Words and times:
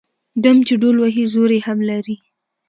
ـ 0.21 0.41
ډم 0.43 0.57
چې 0.67 0.73
ډول 0.81 0.95
وهي 0.99 1.23
زور 1.33 1.49
يې 1.55 1.59
هم 1.67 1.79
لري. 1.89 2.15